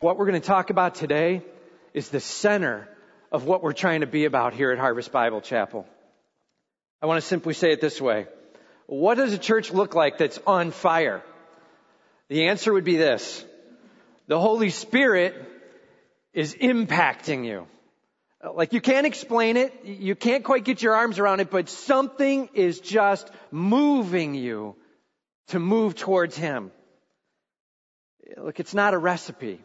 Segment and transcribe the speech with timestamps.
[0.00, 1.42] What we're going to talk about today
[1.92, 2.88] is the center
[3.32, 5.88] of what we're trying to be about here at Harvest Bible Chapel.
[7.02, 8.28] I want to simply say it this way.
[8.86, 11.24] What does a church look like that's on fire?
[12.28, 13.44] The answer would be this.
[14.28, 15.34] The Holy Spirit
[16.32, 17.66] is impacting you.
[18.54, 19.84] Like you can't explain it.
[19.84, 24.76] You can't quite get your arms around it, but something is just moving you
[25.48, 26.70] to move towards Him.
[28.36, 29.60] Look, it's not a recipe.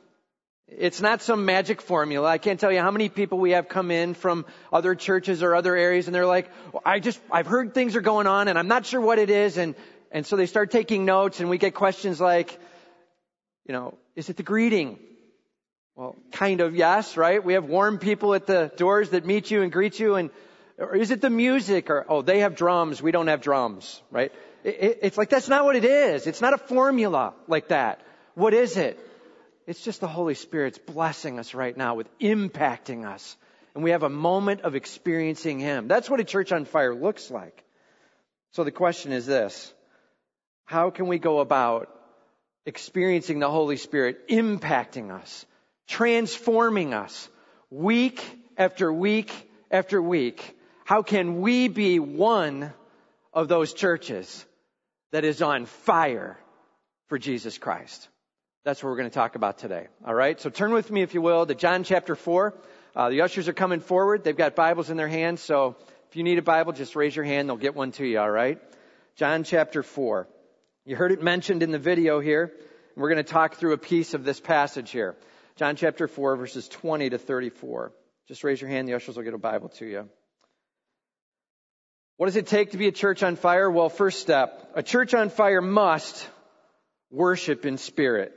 [0.67, 2.27] It's not some magic formula.
[2.27, 5.55] I can't tell you how many people we have come in from other churches or
[5.55, 6.49] other areas and they're like,
[6.85, 9.57] I just, I've heard things are going on and I'm not sure what it is.
[9.57, 9.75] And,
[10.11, 12.57] and so they start taking notes and we get questions like,
[13.67, 14.99] you know, is it the greeting?
[15.95, 17.43] Well, kind of yes, right?
[17.43, 20.29] We have warm people at the doors that meet you and greet you and,
[20.77, 23.01] or is it the music or, oh, they have drums.
[23.01, 24.31] We don't have drums, right?
[24.63, 26.25] It, it, it's like, that's not what it is.
[26.25, 28.01] It's not a formula like that.
[28.33, 28.97] What is it?
[29.65, 33.37] It's just the Holy Spirit's blessing us right now with impacting us.
[33.75, 35.87] And we have a moment of experiencing Him.
[35.87, 37.63] That's what a church on fire looks like.
[38.51, 39.73] So the question is this.
[40.65, 41.89] How can we go about
[42.65, 45.45] experiencing the Holy Spirit impacting us,
[45.87, 47.29] transforming us
[47.69, 48.23] week
[48.57, 49.31] after week
[49.71, 50.57] after week?
[50.85, 52.73] How can we be one
[53.33, 54.45] of those churches
[55.11, 56.37] that is on fire
[57.07, 58.07] for Jesus Christ?
[58.63, 59.87] That's what we're going to talk about today.
[60.05, 60.39] All right.
[60.39, 62.53] So turn with me, if you will, to John chapter four.
[62.95, 64.23] Uh, the ushers are coming forward.
[64.23, 65.41] They've got Bibles in their hands.
[65.41, 65.75] So
[66.09, 67.49] if you need a Bible, just raise your hand.
[67.49, 68.19] They'll get one to you.
[68.19, 68.59] All right.
[69.17, 70.29] John chapter four.
[70.85, 72.53] You heard it mentioned in the video here.
[72.95, 75.15] We're going to talk through a piece of this passage here.
[75.55, 77.91] John chapter 4, verses 20 to 34.
[78.27, 78.87] Just raise your hand.
[78.87, 80.09] The ushers will get a Bible to you.
[82.17, 83.69] What does it take to be a church on fire?
[83.71, 86.27] Well, first step, a church on fire must
[87.11, 88.33] worship in spirit.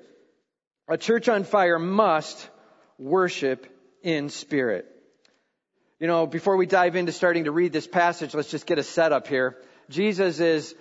[0.89, 2.48] A church on fire must
[2.97, 3.67] worship
[4.05, 4.87] in spirit.
[5.98, 8.84] You know, before we dive into starting to read this passage, let's just get a
[8.84, 9.57] setup here.
[9.91, 10.77] Jesus is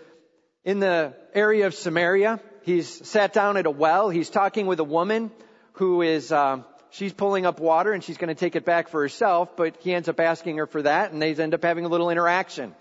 [0.63, 2.39] in the area of Samaria.
[2.61, 4.09] He's sat down at a well.
[4.11, 5.31] He's talking with a woman
[5.73, 6.61] who is, uh,
[6.91, 9.91] she's pulling up water and she's going to take it back for herself, but he
[9.91, 12.75] ends up asking her for that and they end up having a little interaction.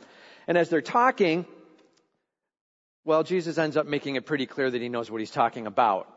[0.46, 1.46] And as they're talking,
[3.06, 6.13] well, Jesus ends up making it pretty clear that he knows what he's talking about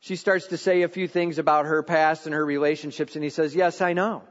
[0.00, 3.30] she starts to say a few things about her past and her relationships, and he
[3.30, 4.22] says, Yes, I know.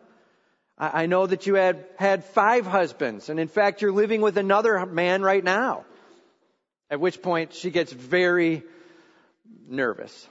[0.82, 4.86] I, know that you had had five husbands, and in fact, you're living with another
[4.86, 5.84] man right now.
[6.90, 8.64] At which point, she gets very
[9.68, 10.28] nervous.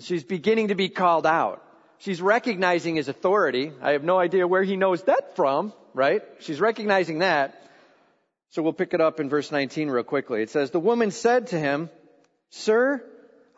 [0.00, 1.64] She's beginning to be called out.
[1.96, 3.72] She's recognizing his authority.
[3.80, 6.22] I have no idea where he knows that from, right?
[6.40, 7.70] She's recognizing that.
[8.50, 10.42] So we'll pick it up in verse 19 real quickly.
[10.42, 11.88] It says, The woman said to him,
[12.50, 13.02] Sir,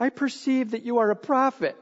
[0.00, 1.77] I perceive that you are a prophet.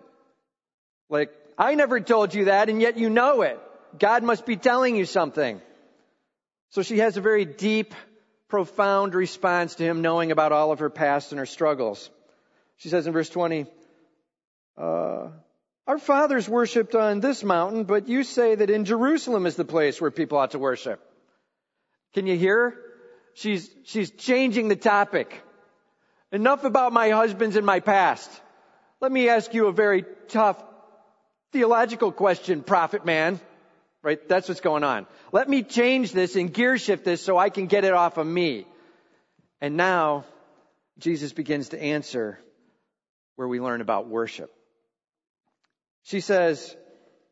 [1.08, 3.58] Like, I never told you that and yet you know it.
[3.98, 5.60] God must be telling you something.
[6.70, 7.94] So she has a very deep,
[8.48, 12.10] profound response to him knowing about all of her past and her struggles.
[12.78, 13.66] She says in verse 20,
[14.76, 15.28] uh,
[15.86, 20.00] our fathers worshipped on this mountain, but you say that in Jerusalem is the place
[20.00, 21.00] where people ought to worship.
[22.14, 22.76] Can you hear?
[23.34, 25.42] She's, she's changing the topic.
[26.30, 28.30] Enough about my husbands and my past.
[29.00, 30.62] Let me ask you a very tough
[31.52, 33.40] theological question, prophet man.
[34.02, 34.28] Right?
[34.28, 35.06] That's what's going on.
[35.32, 38.26] Let me change this and gear shift this so I can get it off of
[38.26, 38.66] me.
[39.60, 40.24] And now,
[40.98, 42.38] Jesus begins to answer
[43.36, 44.50] where we learn about worship.
[46.04, 46.76] She says,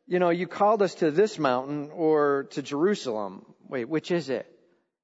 [0.07, 3.45] you know, you called us to this mountain or to Jerusalem.
[3.67, 4.45] Wait, which is it?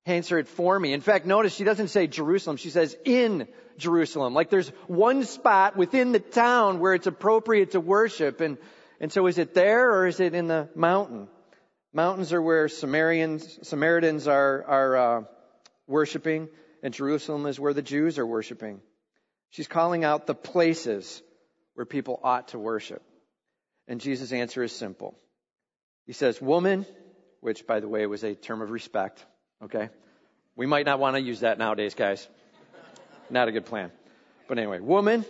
[0.05, 0.93] Answer it for me.
[0.93, 2.57] In fact, notice she doesn't say Jerusalem.
[2.57, 3.47] She says in
[3.77, 4.33] Jerusalem.
[4.33, 8.41] Like there's one spot within the town where it's appropriate to worship.
[8.41, 8.57] And,
[8.99, 11.29] and so is it there or is it in the mountain?
[11.93, 15.23] Mountains are where Samaritans, Samaritans are, are, uh,
[15.87, 16.49] worshiping
[16.81, 18.81] and Jerusalem is where the Jews are worshiping.
[19.51, 21.21] She's calling out the places
[21.75, 23.01] where people ought to worship.
[23.87, 25.17] And Jesus' answer is simple.
[26.05, 26.85] He says, woman,
[27.39, 29.25] which by the way was a term of respect,
[29.65, 29.89] okay?
[30.55, 32.27] We might not want to use that nowadays, guys.
[33.29, 33.91] Not a good plan.
[34.47, 35.25] But anyway, woman,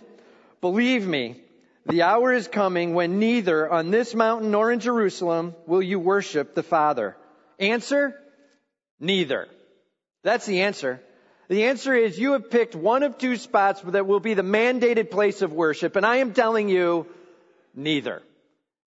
[0.60, 1.40] believe me,
[1.86, 6.54] the hour is coming when neither on this mountain nor in Jerusalem will you worship
[6.54, 7.16] the Father.
[7.58, 8.14] Answer?
[9.00, 9.48] Neither.
[10.22, 11.00] That's the answer.
[11.48, 15.10] The answer is you have picked one of two spots that will be the mandated
[15.10, 17.06] place of worship, and I am telling you,
[17.74, 18.22] neither.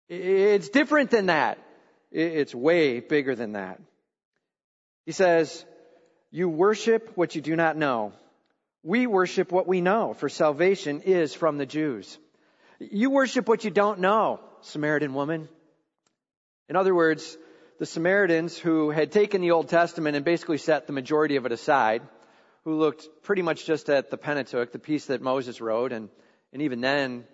[0.07, 1.57] It's different than that.
[2.11, 3.81] It's way bigger than that.
[5.05, 5.65] He says,
[6.31, 8.13] you worship what you do not know.
[8.83, 12.17] We worship what we know, for salvation is from the Jews.
[12.79, 15.47] You worship what you don't know, Samaritan woman.
[16.69, 17.37] In other words,
[17.79, 21.51] the Samaritans who had taken the Old Testament and basically set the majority of it
[21.51, 22.01] aside,
[22.63, 26.09] who looked pretty much just at the Pentateuch, the piece that Moses wrote, and,
[26.51, 27.25] and even then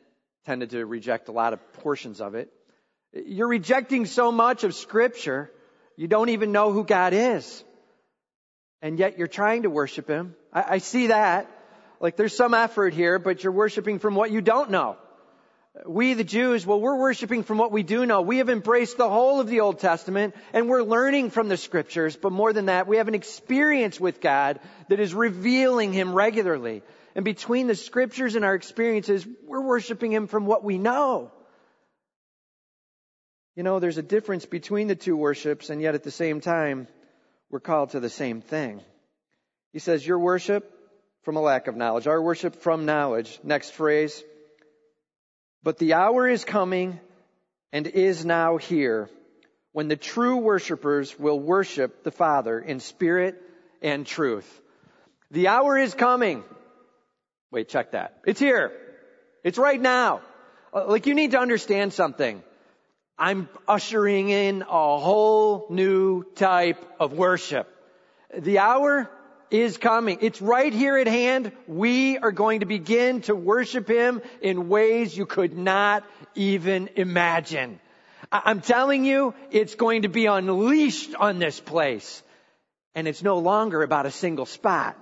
[0.45, 2.51] tended to reject a lot of portions of it.
[3.13, 5.51] You're rejecting so much of Scripture,
[6.01, 7.63] you don't even know who God is.
[8.81, 10.35] And yet you're trying to worship Him.
[10.51, 11.47] I, I see that.
[11.99, 14.97] Like there's some effort here, but you're worshiping from what you don't know.
[15.85, 18.23] We, the Jews, well, we're worshiping from what we do know.
[18.23, 22.15] We have embraced the whole of the Old Testament and we're learning from the scriptures,
[22.15, 24.59] but more than that, we have an experience with God
[24.89, 26.81] that is revealing Him regularly.
[27.13, 31.31] And between the scriptures and our experiences, we're worshiping Him from what we know.
[33.61, 36.87] You know, there's a difference between the two worships, and yet at the same time,
[37.51, 38.81] we're called to the same thing.
[39.71, 40.73] He says, Your worship
[41.21, 43.39] from a lack of knowledge, our worship from knowledge.
[43.43, 44.23] Next phrase.
[45.61, 46.99] But the hour is coming
[47.71, 49.11] and is now here
[49.73, 53.39] when the true worshipers will worship the Father in spirit
[53.79, 54.49] and truth.
[55.29, 56.43] The hour is coming.
[57.51, 58.21] Wait, check that.
[58.25, 58.71] It's here.
[59.43, 60.21] It's right now.
[60.73, 62.41] Uh, like you need to understand something.
[63.17, 64.65] I'm ushering in a
[64.99, 67.67] whole new type of worship.
[68.35, 69.09] The hour
[69.51, 70.19] is coming.
[70.21, 71.51] It's right here at hand.
[71.67, 76.03] We are going to begin to worship Him in ways you could not
[76.33, 77.79] even imagine.
[78.31, 82.23] I'm telling you, it's going to be unleashed on this place.
[82.95, 84.97] And it's no longer about a single spot.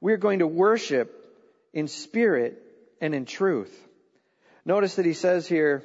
[0.00, 1.24] We're going to worship
[1.72, 2.62] in spirit
[3.00, 3.74] and in truth.
[4.66, 5.82] Notice that he says here,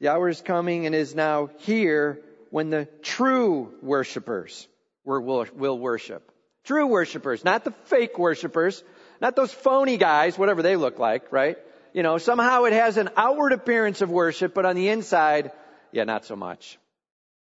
[0.00, 2.20] the hour is coming and is now here
[2.50, 4.66] when the true worshipers
[5.04, 6.32] will, worship.
[6.64, 8.82] True worshipers, not the fake worshipers,
[9.20, 11.56] not those phony guys, whatever they look like, right?
[11.92, 15.52] You know, somehow it has an outward appearance of worship, but on the inside,
[15.92, 16.78] yeah, not so much.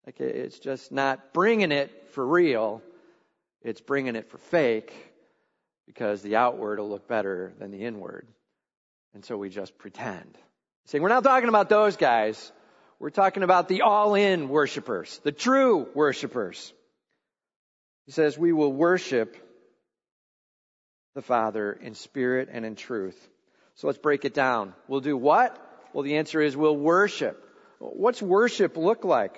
[0.06, 2.82] Like it's just not bringing it for real.
[3.62, 4.94] It's bringing it for fake
[5.86, 8.28] because the outward will look better than the inward.
[9.14, 10.38] And so we just pretend.
[10.86, 12.52] Saying we're not talking about those guys.
[13.00, 16.72] We're talking about the all in worshipers, the true worshipers.
[18.06, 19.36] He says, We will worship
[21.16, 23.18] the Father in spirit and in truth.
[23.76, 24.74] So let's break it down.
[24.88, 25.58] We'll do what?
[25.94, 27.44] Well, the answer is we'll worship.
[27.80, 29.36] What's worship look like?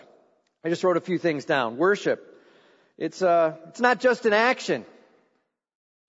[0.65, 1.77] I just wrote a few things down.
[1.77, 2.29] Worship.
[2.97, 4.85] It's, uh, it's not just an action.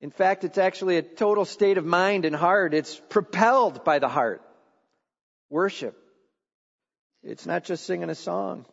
[0.01, 2.75] In fact, it's actually a total state of mind and heart.
[2.75, 4.43] It's propelled by the heart.
[5.55, 5.97] Worship.
[7.23, 8.67] It's not just singing a song.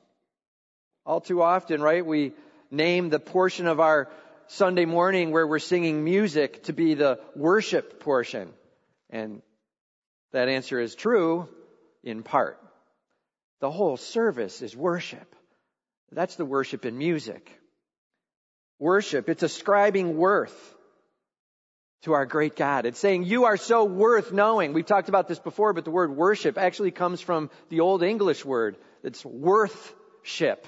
[1.06, 2.04] All too often, right?
[2.04, 2.34] We,
[2.72, 4.10] name the portion of our
[4.48, 8.50] Sunday morning where we're singing music to be the worship portion?
[9.12, 9.44] And
[10.32, 11.48] that answer is true
[12.04, 12.58] in part.
[13.60, 15.36] The whole service is worship.
[16.12, 17.52] That's the worship in music.
[18.80, 20.76] Worship, it's ascribing worth
[22.04, 22.86] to our great God.
[22.86, 24.74] It's saying you are so worth knowing.
[24.74, 28.44] We've talked about this before, but the word worship actually comes from the old English
[28.44, 28.76] word.
[29.04, 30.68] It's worthship.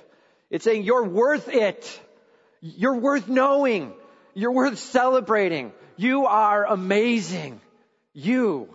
[0.50, 2.02] It's saying you're worth it.
[2.62, 3.94] You're worth knowing.
[4.36, 5.74] You're worth celebrating.
[5.98, 7.60] You are amazing.
[8.14, 8.70] You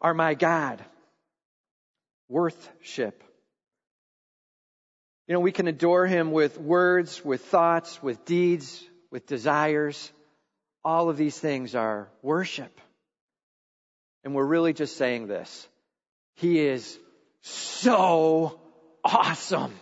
[0.00, 0.84] are my God.
[2.28, 3.22] Worthship.
[5.26, 10.12] You know, we can adore him with words, with thoughts, with deeds, with desires.
[10.86, 12.80] All of these things are worship.
[14.22, 15.66] And we're really just saying this.
[16.36, 16.96] He is
[17.42, 18.60] so
[19.04, 19.74] awesome.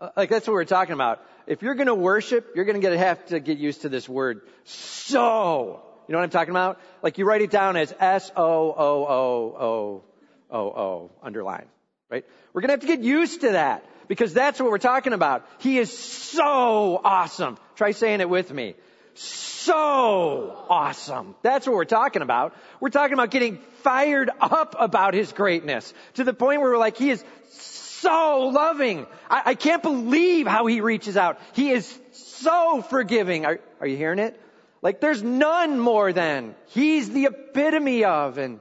[0.00, 1.22] Uh, like that's what we're talking about.
[1.46, 4.40] If you're going to worship, you're going to have to get used to this word.
[4.64, 6.80] So, you know what I'm talking about?
[7.02, 10.04] Like you write it down as S O O O O
[10.50, 11.66] O O underline,
[12.10, 12.24] right?
[12.54, 15.46] We're going to have to get used to that because that's what we're talking about.
[15.58, 17.58] He is so awesome.
[17.76, 18.76] Try saying it with me.
[19.18, 21.34] So awesome.
[21.42, 22.54] That's what we're talking about.
[22.80, 26.96] We're talking about getting fired up about his greatness to the point where we're like,
[26.96, 29.06] he is so loving.
[29.28, 31.40] I, I can't believe how he reaches out.
[31.52, 33.44] He is so forgiving.
[33.44, 34.40] Are, are you hearing it?
[34.82, 36.54] Like there's none more than.
[36.68, 38.60] He's the epitome of and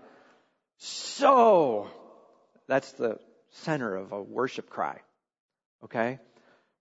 [0.79, 1.89] so
[2.67, 3.19] that's the
[3.51, 4.99] center of a worship cry.
[5.83, 6.19] Okay?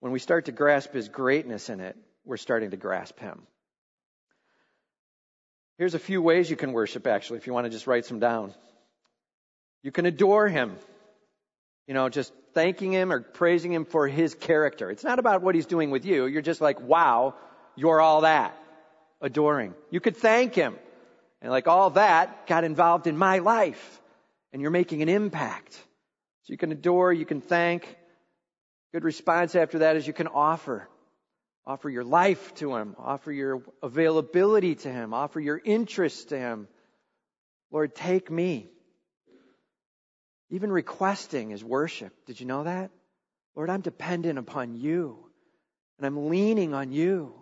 [0.01, 3.47] When we start to grasp his greatness in it, we're starting to grasp him.
[5.79, 8.19] Here's a few ways you can worship actually, if you want to just write some
[8.19, 8.55] down.
[9.83, 10.77] You can adore him.
[11.87, 14.91] You know, just thanking him or praising him for his character.
[14.91, 16.27] It's not about what he's doing with you.
[16.27, 17.35] You're just like, wow,
[17.77, 18.57] you're all that.
[19.21, 19.75] Adoring.
[19.91, 20.75] You could thank him.
[21.43, 24.01] And like all that got involved in my life.
[24.57, 25.75] and you're making an impact.
[26.45, 27.95] So you can adore, you can thank.
[28.95, 30.89] Good response after that is you can offer.
[31.67, 32.95] Offer your life to Him.
[32.99, 35.13] Offer your availability to Him.
[35.13, 36.69] Offer your interest to Him.
[37.73, 38.69] Lord, take me.
[40.51, 42.13] Even requesting is worship.
[42.27, 42.91] Did you know that?
[43.57, 45.19] Lord, I'm dependent upon you.
[45.99, 47.35] And I'm leaning on you.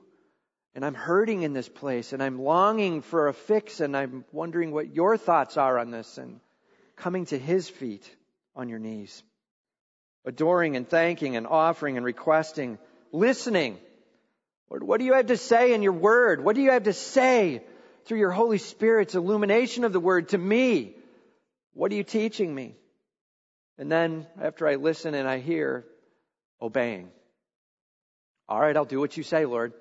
[0.75, 2.14] And I'm hurting in this place.
[2.14, 3.81] And I'm longing for a fix.
[3.81, 6.16] And I'm wondering what your thoughts are on this.
[6.16, 6.40] And
[6.97, 8.09] coming to his feet
[8.57, 9.23] on your knees.
[10.25, 12.78] Adoring and thanking and offering and requesting.
[13.12, 13.78] Listening.
[14.75, 16.43] Lord, what do you have to say in your word?
[16.43, 17.62] What do you have to say
[18.07, 20.97] through your Holy Spirit's illumination of the word to me?
[21.75, 22.75] What are you teaching me?
[23.78, 25.85] And then after I listen and I hear,
[26.61, 27.09] obeying.
[28.49, 29.75] All right, I'll do what you say, Lord.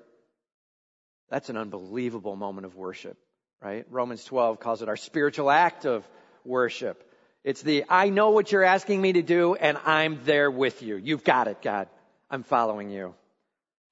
[1.28, 3.18] That's an unbelievable moment of worship,
[3.60, 3.84] right?
[3.90, 6.08] Romans 12 calls it our spiritual act of
[6.44, 7.02] worship.
[7.42, 10.94] It's the, I know what you're asking me to do and I'm there with you.
[10.94, 11.88] You've got it, God.
[12.30, 13.16] I'm following you.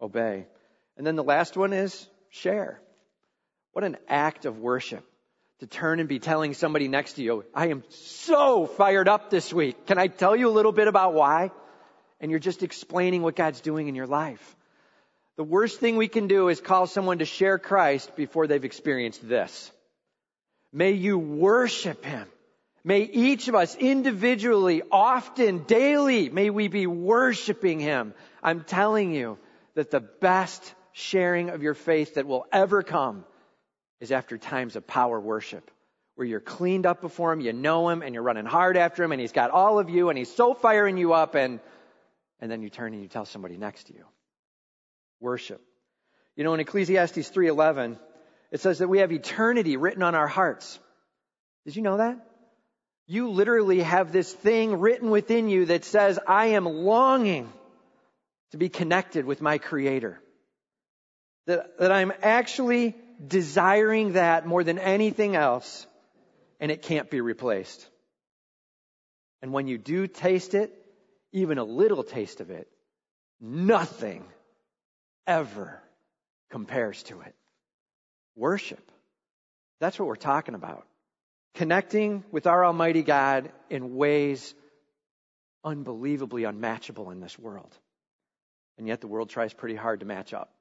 [0.00, 0.46] Obey.
[0.96, 2.80] And then the last one is share.
[3.72, 5.04] What an act of worship
[5.60, 9.52] to turn and be telling somebody next to you, I am so fired up this
[9.52, 9.86] week.
[9.86, 11.52] Can I tell you a little bit about why?
[12.20, 14.56] And you're just explaining what God's doing in your life.
[15.36, 19.26] The worst thing we can do is call someone to share Christ before they've experienced
[19.26, 19.70] this.
[20.72, 22.26] May you worship Him.
[22.84, 28.14] May each of us individually, often, daily, may we be worshiping Him.
[28.42, 29.38] I'm telling you
[29.74, 33.24] that the best sharing of your faith that will ever come
[34.00, 35.70] is after times of power worship
[36.14, 39.12] where you're cleaned up before him, you know him, and you're running hard after him,
[39.12, 41.60] and he's got all of you, and he's so firing you up, and,
[42.40, 44.04] and then you turn and you tell somebody next to you.
[45.20, 45.60] Worship.
[46.36, 47.98] You know, in Ecclesiastes 3.11,
[48.50, 50.78] it says that we have eternity written on our hearts.
[51.64, 52.18] Did you know that?
[53.06, 57.50] You literally have this thing written within you that says, I am longing
[58.50, 60.20] to be connected with my Creator.
[61.46, 62.94] That, that I'm actually
[63.26, 65.86] desiring that more than anything else,
[66.60, 67.86] and it can't be replaced.
[69.42, 70.72] And when you do taste it,
[71.32, 72.68] even a little taste of it,
[73.40, 74.24] nothing
[75.26, 75.82] ever
[76.50, 77.34] compares to it.
[78.36, 78.90] Worship.
[79.80, 80.86] That's what we're talking about.
[81.54, 84.54] Connecting with our Almighty God in ways
[85.64, 87.76] unbelievably unmatchable in this world.
[88.78, 90.52] And yet the world tries pretty hard to match up.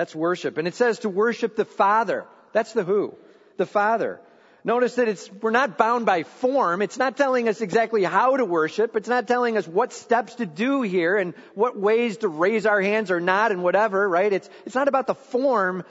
[0.00, 0.56] That's worship.
[0.56, 2.24] And it says to worship the Father.
[2.54, 3.14] That's the who.
[3.58, 4.18] The Father.
[4.64, 6.80] Notice that it's, we're not bound by form.
[6.80, 8.96] It's not telling us exactly how to worship.
[8.96, 12.80] It's not telling us what steps to do here and what ways to raise our
[12.80, 14.32] hands or not and whatever, right?
[14.32, 15.84] It's, it's not about the form.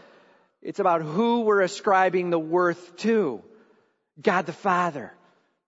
[0.64, 3.44] It's about who we're ascribing the worth to.
[4.20, 5.14] God the Father.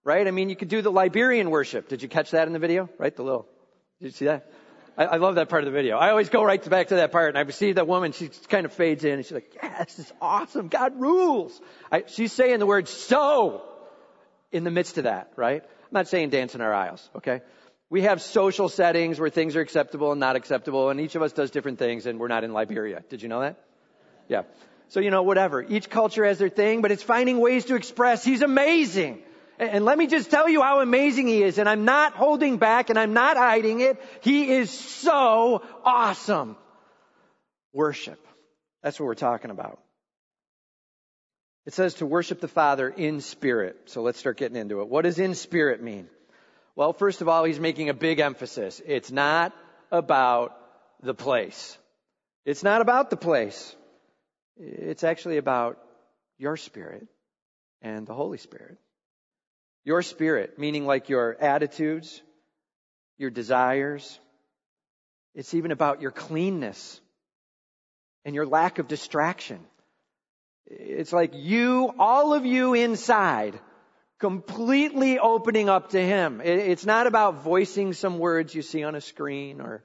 [0.03, 0.25] Right?
[0.25, 1.89] I mean, you could do the Liberian worship.
[1.89, 2.89] Did you catch that in the video?
[2.97, 3.15] Right?
[3.15, 3.47] The little,
[3.99, 4.51] did you see that?
[5.01, 5.97] I, I, love that part of the video.
[5.97, 8.11] I always go right back to that part, and I see that woman.
[8.11, 10.67] She kind of fades in, and she's like, "Yeah, this is awesome.
[10.67, 11.59] God rules."
[11.91, 13.63] I, she's saying the word "so"
[14.51, 15.63] in the midst of that, right?
[15.63, 17.41] I'm not saying dance in our aisles, okay?
[17.89, 21.33] We have social settings where things are acceptable and not acceptable, and each of us
[21.33, 23.03] does different things, and we're not in Liberia.
[23.09, 23.57] Did you know that?
[24.27, 24.43] Yeah.
[24.89, 25.63] So, you know, whatever.
[25.63, 29.23] Each culture has their thing, but it's finding ways to express He's amazing.
[29.61, 31.59] And let me just tell you how amazing he is.
[31.59, 34.01] And I'm not holding back and I'm not hiding it.
[34.21, 36.57] He is so awesome.
[37.71, 38.19] Worship.
[38.81, 39.79] That's what we're talking about.
[41.67, 43.77] It says to worship the Father in spirit.
[43.85, 44.87] So let's start getting into it.
[44.87, 46.09] What does in spirit mean?
[46.75, 48.81] Well, first of all, he's making a big emphasis.
[48.83, 49.53] It's not
[49.91, 50.57] about
[51.03, 51.77] the place.
[52.45, 53.75] It's not about the place.
[54.57, 55.77] It's actually about
[56.39, 57.05] your spirit
[57.83, 58.79] and the Holy Spirit.
[59.83, 62.21] Your spirit, meaning like your attitudes,
[63.17, 64.19] your desires.
[65.33, 66.99] It's even about your cleanness
[68.25, 69.59] and your lack of distraction.
[70.67, 73.59] It's like you, all of you inside,
[74.19, 76.41] completely opening up to Him.
[76.43, 79.83] It's not about voicing some words you see on a screen or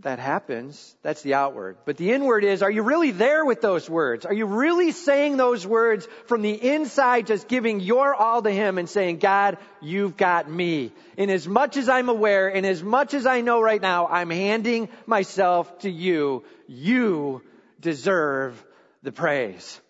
[0.00, 0.94] that happens.
[1.02, 1.78] That's the outward.
[1.84, 4.26] But the inward is, are you really there with those words?
[4.26, 8.78] Are you really saying those words from the inside, just giving your all to Him
[8.78, 10.92] and saying, God, you've got me.
[11.16, 14.30] In as much as I'm aware, in as much as I know right now, I'm
[14.30, 16.44] handing myself to you.
[16.66, 17.42] You
[17.80, 18.62] deserve
[19.02, 19.80] the praise.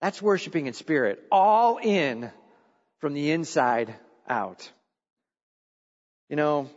[0.00, 1.22] That's worshiping in spirit.
[1.30, 2.30] All in
[2.98, 3.94] from the inside
[4.28, 4.70] out.
[6.28, 6.68] You know,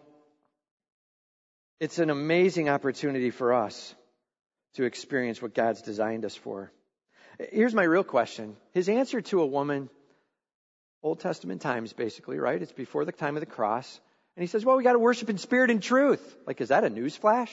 [1.82, 3.96] it's an amazing opportunity for us
[4.76, 6.72] to experience what God's designed us for.
[7.52, 8.56] Here's my real question.
[8.72, 9.90] His answer to a woman
[11.02, 12.62] Old Testament times, basically, right?
[12.62, 14.00] It's before the time of the cross.
[14.38, 16.22] And he says, well, we got to worship in spirit and truth.
[16.46, 17.52] Like, is that a news flash?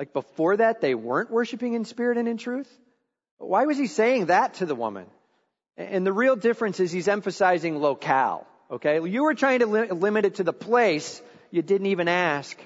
[0.00, 2.68] Like, before that, they weren't worshiping in spirit and in truth?
[3.38, 5.06] Why was he saying that to the woman?
[5.76, 8.48] And the real difference is he's emphasizing locale.
[8.68, 9.00] Okay?
[9.08, 11.22] You were trying to li- limit it to the place.
[11.52, 12.58] You didn't even ask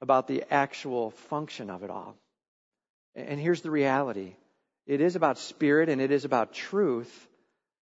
[0.00, 2.16] about the actual function of it all.
[3.14, 4.34] And here's the reality.
[4.86, 7.28] It is about spirit and it is about truth.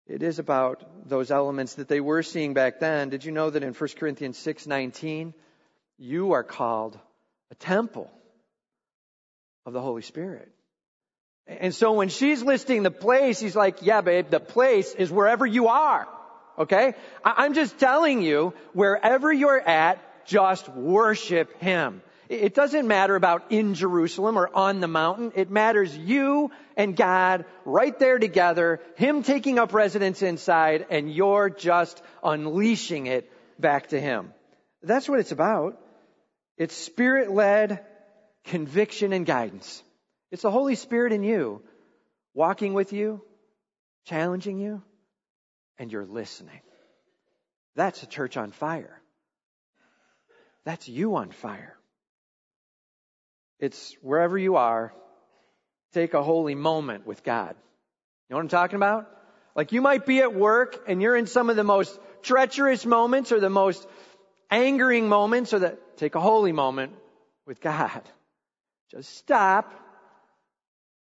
[0.06, 3.10] It is about those elements that they were seeing back then.
[3.10, 5.34] Did you know that in 1 Corinthians 6:19
[5.98, 6.98] you are called
[7.50, 8.10] a temple
[9.66, 10.50] of the Holy Spirit?
[11.46, 15.46] And so when she's listing the place, he's like, yeah, babe, the place is wherever
[15.46, 16.06] you are.
[16.58, 16.94] Okay?
[17.24, 19.98] I'm just telling you, wherever you're at,
[20.28, 22.02] just worship Him.
[22.28, 25.32] It doesn't matter about in Jerusalem or on the mountain.
[25.34, 31.48] It matters you and God right there together, Him taking up residence inside, and you're
[31.48, 34.34] just unleashing it back to Him.
[34.82, 35.80] That's what it's about.
[36.58, 37.84] It's spirit led
[38.44, 39.82] conviction and guidance.
[40.30, 41.62] It's the Holy Spirit in you,
[42.34, 43.22] walking with you,
[44.06, 44.82] challenging you,
[45.78, 46.60] and you're listening.
[47.74, 49.00] That's a church on fire.
[50.64, 51.76] That's you on fire.
[53.58, 54.92] It's wherever you are,
[55.92, 57.56] take a holy moment with God.
[58.28, 59.08] You know what I'm talking about?
[59.56, 63.32] Like you might be at work and you're in some of the most treacherous moments
[63.32, 63.86] or the most
[64.50, 66.92] angering moments or that take a holy moment
[67.46, 68.02] with God.
[68.90, 69.72] Just stop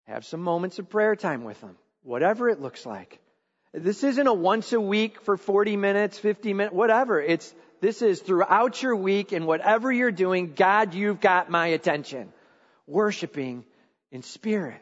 [0.08, 3.20] have some moments of prayer time with them, whatever it looks like.
[3.74, 7.20] This isn't a once a week for 40 minutes, 50 minutes, whatever.
[7.20, 12.32] It's, this is throughout your week and whatever you're doing, God, you've got my attention.
[12.86, 13.64] Worshiping
[14.10, 14.80] in spirit.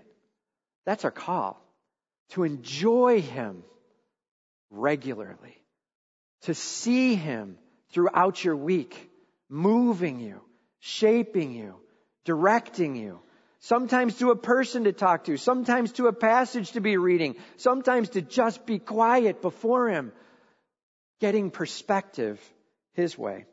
[0.85, 1.61] That's our call.
[2.31, 3.63] To enjoy Him
[4.71, 5.63] regularly.
[6.43, 7.59] To see Him
[7.91, 9.11] throughout your week,
[9.49, 10.41] moving you,
[10.81, 11.77] shaping you,
[12.25, 13.21] directing you.
[13.61, 18.11] Sometimes to a person to talk to, sometimes to a passage to be reading, sometimes
[18.11, 20.13] to just be quiet before Him,
[21.21, 22.41] getting perspective
[22.97, 23.45] His way.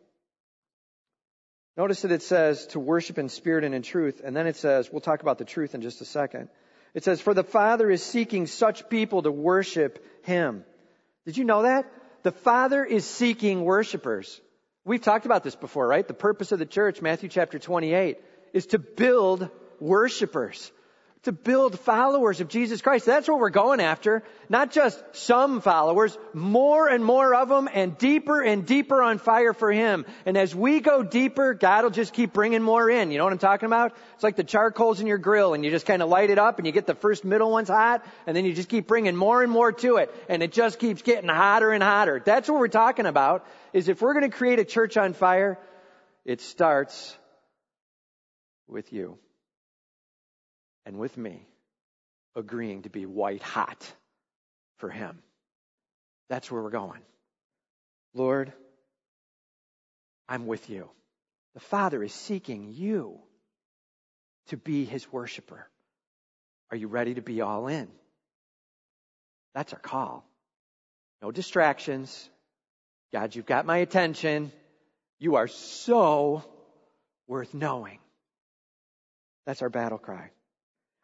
[1.75, 4.91] Notice that it says to worship in spirit and in truth, and then it says,
[4.91, 6.49] we'll talk about the truth in just a second.
[6.93, 10.63] It says, for the Father is seeking such people to worship Him.
[11.25, 11.91] Did you know that?
[12.21, 14.39] The Father is seeking worshipers.
[14.85, 16.07] We've talked about this before, right?
[16.07, 18.17] The purpose of the church, Matthew chapter 28,
[18.53, 20.71] is to build worshipers,
[21.23, 23.05] to build followers of Jesus Christ.
[23.05, 24.23] That's what we're going after.
[24.49, 29.53] Not just some followers, more and more of them and deeper and deeper on fire
[29.53, 30.05] for Him.
[30.25, 33.09] And as we go deeper, God will just keep bringing more in.
[33.09, 33.95] You know what I'm talking about?
[34.15, 36.57] It's like the charcoals in your grill and you just kind of light it up
[36.57, 39.41] and you get the first middle ones hot and then you just keep bringing more
[39.41, 42.21] and more to it and it just keeps getting hotter and hotter.
[42.23, 45.57] That's what we're talking about is if we're going to create a church on fire,
[46.25, 47.17] it starts
[48.67, 49.17] with you
[50.85, 51.47] and with me
[52.35, 53.91] agreeing to be white hot
[54.77, 55.19] for Him.
[56.29, 57.01] That's where we're going.
[58.13, 58.53] Lord,
[60.27, 60.89] I'm with you.
[61.53, 63.19] The Father is seeking you
[64.47, 65.67] to be His worshiper.
[66.71, 67.87] Are you ready to be all in?
[69.53, 70.25] That's our call.
[71.21, 72.29] No distractions.
[73.11, 74.51] God, you've got my attention.
[75.19, 76.43] You are so
[77.27, 77.99] worth knowing.
[79.45, 80.31] That's our battle cry.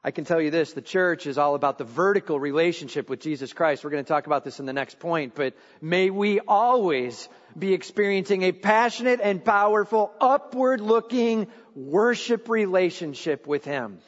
[0.01, 3.51] I can tell you this, the church is all about the vertical relationship with Jesus
[3.51, 3.83] Christ.
[3.83, 7.73] We're going to talk about this in the next point, but may we always be
[7.73, 13.99] experiencing a passionate and powerful, upward looking worship relationship with Him.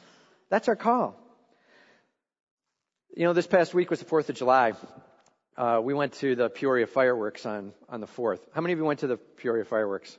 [0.50, 1.18] That's our call.
[3.18, 4.72] You know, this past week was the 4th of July.
[5.58, 8.40] Uh, we went to the Peoria fireworks on, on the 4th.
[8.54, 10.18] How many of you went to the Peoria fireworks?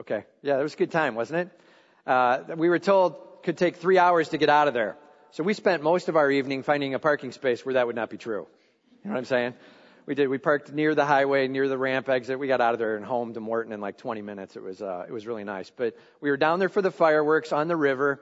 [0.00, 0.24] Okay.
[0.40, 1.60] Yeah, it was a good time, wasn't it?
[2.06, 4.96] Uh, we were told it could take three hours to get out of there.
[5.32, 8.10] So we spent most of our evening finding a parking space where that would not
[8.10, 8.46] be true.
[9.02, 9.54] You know what I'm saying?
[10.04, 10.28] We did.
[10.28, 12.38] We parked near the highway, near the ramp exit.
[12.38, 14.56] We got out of there and home to Morton in like 20 minutes.
[14.56, 15.70] It was, uh, it was really nice.
[15.70, 18.20] But we were down there for the fireworks on the river.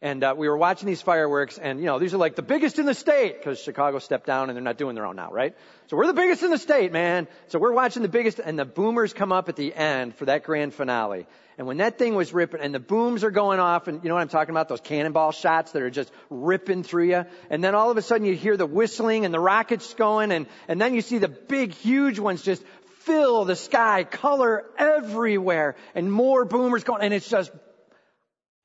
[0.00, 2.78] And uh, we were watching these fireworks, and you know these are like the biggest
[2.78, 5.56] in the state because Chicago stepped down and they're not doing their own now, right?
[5.88, 7.26] So we're the biggest in the state, man.
[7.48, 10.44] So we're watching the biggest, and the boomers come up at the end for that
[10.44, 11.26] grand finale.
[11.56, 14.14] And when that thing was ripping, and the booms are going off, and you know
[14.14, 14.68] what I'm talking about?
[14.68, 17.24] Those cannonball shots that are just ripping through you.
[17.50, 20.46] And then all of a sudden you hear the whistling and the rockets going, and
[20.68, 22.62] and then you see the big, huge ones just
[23.00, 27.50] fill the sky, color everywhere, and more boomers going, and it's just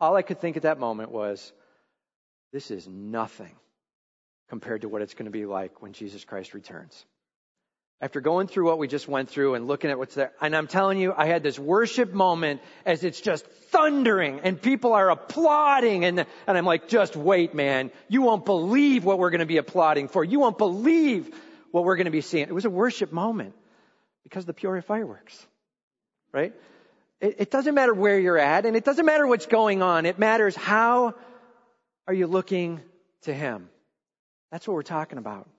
[0.04, 1.54] all I could think at that moment was,
[2.52, 3.56] this is nothing
[4.50, 7.06] compared to what it's going to be like when Jesus Christ returns.
[8.04, 10.68] after going through what we just went through and looking at what's there, and I'm
[10.68, 16.04] telling you, I had this worship moment as it's just thundering and people are applauding
[16.04, 17.92] and, and I'm like, just wait, man.
[18.10, 20.22] You won't believe what we're going to be applauding for.
[20.22, 21.34] You won't believe
[21.72, 22.50] what we're going to be seeing.
[22.50, 23.56] It was a worship moment
[24.24, 25.48] because of the Peoria fireworks,
[26.34, 26.54] right?
[27.24, 30.06] It, it doesn't matter where you're at and it doesn't matter what's going on.
[30.06, 31.16] It matters how
[32.06, 32.82] are you looking
[33.22, 33.70] to Him?
[34.52, 35.50] That's what we're talking about.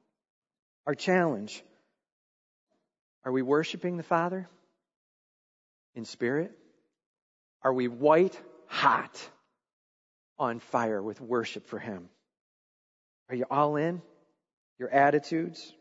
[0.86, 1.64] Our challenge.
[3.24, 4.46] Are we worshiping the Father
[5.94, 6.52] in spirit?
[7.62, 9.18] Are we white hot
[10.38, 12.10] on fire with worship for Him?
[13.30, 14.02] Are you all in?
[14.78, 15.72] Your attitudes,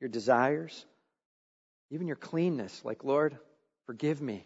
[0.00, 0.84] your desires,
[1.92, 3.38] even your cleanness, like, Lord,
[3.86, 4.44] forgive me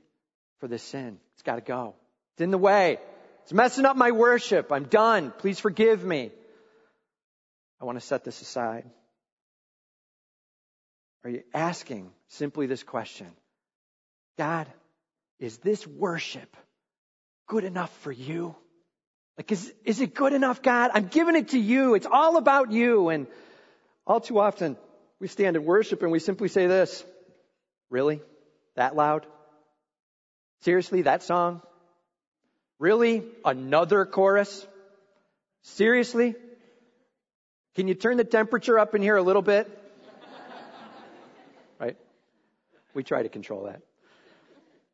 [0.64, 1.18] for this sin.
[1.35, 1.94] It's got to go.
[2.33, 2.96] It's in the way.
[3.42, 4.72] It's messing up my worship.
[4.72, 5.31] I'm done.
[5.37, 6.31] Please forgive me.
[7.83, 8.88] I want to set this aside.
[11.22, 13.27] Are you asking simply this question?
[14.38, 14.66] God,
[15.38, 16.57] is this worship
[17.46, 18.57] good enough for you?
[19.37, 20.92] Like, is, is it good enough, God?
[20.94, 21.94] I'm giving it to you.
[21.94, 23.11] It's all about you.
[23.11, 23.27] And
[24.07, 24.79] all too often,
[25.20, 27.05] we stand in worship and we simply say this
[27.90, 28.22] Really?
[28.77, 29.27] That loud?
[30.62, 31.62] Seriously, that song?
[32.79, 33.25] Really?
[33.45, 34.67] Another chorus?
[35.62, 36.35] Seriously?
[37.75, 39.69] Can you turn the temperature up in here a little bit?
[41.81, 41.97] right?
[42.95, 43.81] We try to control that.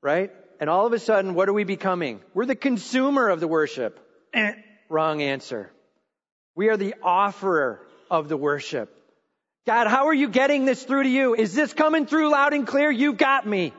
[0.02, 0.30] Right?
[0.60, 2.20] And all of a sudden, what are we becoming?
[2.34, 3.98] We're the consumer of the worship.
[4.32, 4.52] Eh,
[4.88, 5.70] wrong answer.
[6.54, 8.94] We are the offerer of the worship.
[9.66, 11.34] God, how are you getting this through to you?
[11.34, 12.90] Is this coming through loud and clear?
[12.90, 13.72] You got me.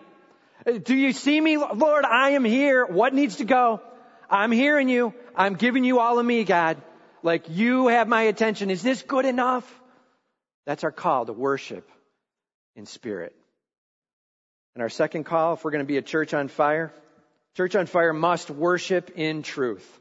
[0.65, 1.57] Do you see me?
[1.57, 2.85] Lord, I am here.
[2.85, 3.81] What needs to go?
[4.29, 5.13] I'm hearing you.
[5.35, 6.77] I'm giving you all of me, God.
[7.23, 8.69] Like you have my attention.
[8.69, 9.81] Is this good enough?
[10.65, 11.89] That's our call to worship
[12.75, 13.35] in spirit.
[14.75, 16.93] And our second call, if we're going to be a church on fire,
[17.57, 19.99] church on fire must worship in truth.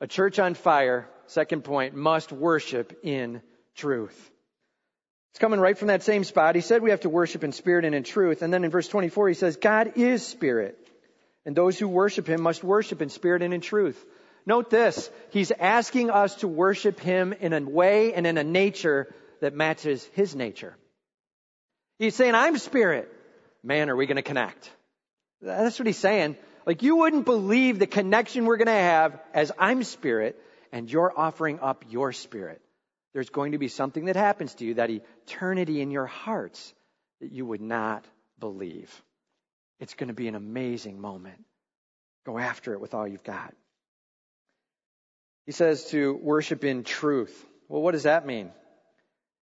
[0.00, 3.42] A church on fire, second point, must worship in
[3.76, 4.30] truth.
[5.32, 6.56] It's coming right from that same spot.
[6.56, 8.42] He said we have to worship in spirit and in truth.
[8.42, 10.78] And then in verse 24, he says, God is spirit.
[11.46, 14.02] And those who worship him must worship in spirit and in truth.
[14.44, 15.10] Note this.
[15.30, 20.08] He's asking us to worship him in a way and in a nature that matches
[20.12, 20.76] his nature.
[21.98, 23.10] He's saying, I'm spirit.
[23.62, 24.70] Man, are we going to connect?
[25.40, 26.36] That's what he's saying.
[26.66, 30.40] Like you wouldn't believe the connection we're going to have as I'm spirit
[30.72, 32.61] and you're offering up your spirit.
[33.14, 36.72] There's going to be something that happens to you, that eternity in your hearts
[37.20, 38.04] that you would not
[38.38, 38.90] believe.
[39.80, 41.44] It's going to be an amazing moment.
[42.24, 43.54] Go after it with all you've got.
[45.46, 47.46] He says to worship in truth.
[47.68, 48.50] Well, what does that mean?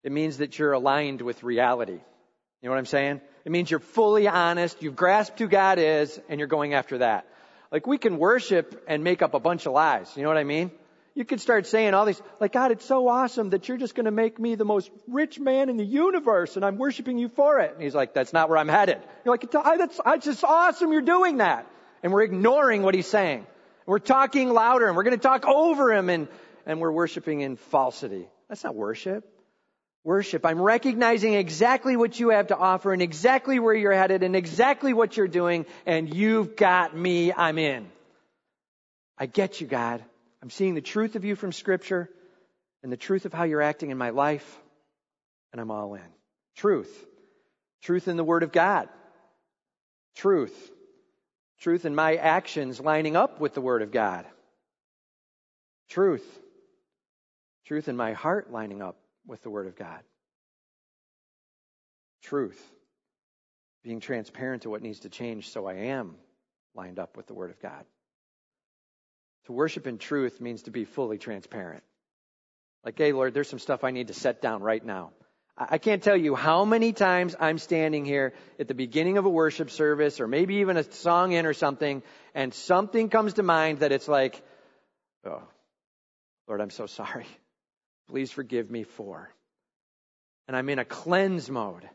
[0.04, 1.92] It means that you're aligned with reality.
[1.92, 3.20] You know what I'm saying?
[3.44, 7.26] It means you're fully honest, you've grasped who God is, and you're going after that.
[7.70, 10.16] Like we can worship and make up a bunch of lies.
[10.16, 10.70] You know what I mean?
[11.18, 14.04] You could start saying all these, like, God, it's so awesome that you're just going
[14.04, 17.58] to make me the most rich man in the universe and I'm worshiping you for
[17.58, 17.72] it.
[17.74, 18.98] And he's like, that's not where I'm headed.
[19.24, 21.66] You're like, that's, just awesome you're doing that.
[22.04, 23.48] And we're ignoring what he's saying.
[23.84, 26.28] We're talking louder and we're going to talk over him and,
[26.66, 28.28] and we're worshiping in falsity.
[28.48, 29.28] That's not worship.
[30.04, 30.46] Worship.
[30.46, 34.92] I'm recognizing exactly what you have to offer and exactly where you're headed and exactly
[34.92, 37.32] what you're doing and you've got me.
[37.32, 37.88] I'm in.
[39.18, 40.04] I get you, God.
[40.42, 42.08] I'm seeing the truth of you from Scripture
[42.82, 44.58] and the truth of how you're acting in my life,
[45.52, 46.02] and I'm all in.
[46.56, 47.06] Truth.
[47.82, 48.88] Truth in the Word of God.
[50.16, 50.70] Truth.
[51.60, 54.26] Truth in my actions lining up with the Word of God.
[55.88, 56.26] Truth.
[57.66, 58.96] Truth in my heart lining up
[59.26, 60.00] with the Word of God.
[62.22, 62.62] Truth.
[63.82, 66.14] Being transparent to what needs to change so I am
[66.74, 67.84] lined up with the Word of God.
[69.48, 71.82] To worship in truth means to be fully transparent.
[72.84, 75.12] Like, hey, Lord, there's some stuff I need to set down right now.
[75.56, 79.30] I can't tell you how many times I'm standing here at the beginning of a
[79.30, 82.02] worship service or maybe even a song in or something,
[82.34, 84.38] and something comes to mind that it's like,
[85.24, 85.42] oh,
[86.46, 87.26] Lord, I'm so sorry.
[88.10, 89.30] Please forgive me for.
[90.46, 91.88] And I'm in a cleanse mode.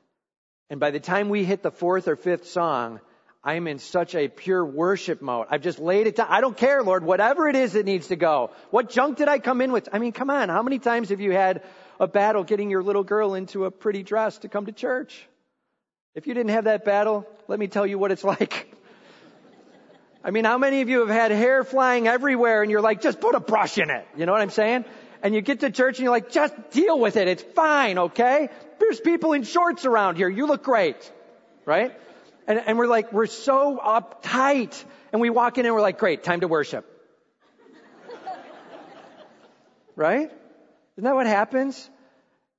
[0.71, 2.99] And by the time we hit the fourth or fifth song,
[3.45, 5.47] I'm in such a pure worship mode.
[5.49, 6.27] I've just laid it down.
[6.29, 8.51] I don't care, Lord, whatever it is that needs to go.
[8.71, 9.89] What junk did I come in with?
[9.91, 10.47] I mean, come on.
[10.47, 11.61] How many times have you had
[11.99, 15.27] a battle getting your little girl into a pretty dress to come to church?
[16.15, 18.73] If you didn't have that battle, let me tell you what it's like.
[20.23, 23.19] I mean, how many of you have had hair flying everywhere and you're like, just
[23.19, 24.07] put a brush in it?
[24.15, 24.85] You know what I'm saying?
[25.21, 27.27] And you get to church and you're like, just deal with it.
[27.27, 28.49] It's fine, okay?
[28.79, 30.29] There's people in shorts around here.
[30.29, 31.11] You look great.
[31.65, 31.93] Right?
[32.47, 34.83] And, and we're like, we're so uptight.
[35.11, 36.85] And we walk in and we're like, great, time to worship.
[39.95, 40.31] right?
[40.95, 41.89] Isn't that what happens?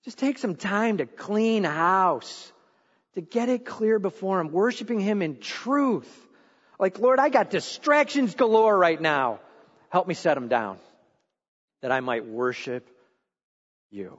[0.05, 2.53] Just take some time to clean house,
[3.15, 6.11] to get it clear before Him, worshiping Him in truth.
[6.79, 9.41] Like, Lord, I got distractions galore right now.
[9.91, 10.79] Help me set them down
[11.83, 12.89] that I might worship
[13.91, 14.19] you.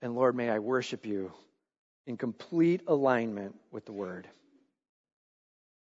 [0.00, 1.32] And Lord, may I worship you
[2.06, 4.26] in complete alignment with the Word.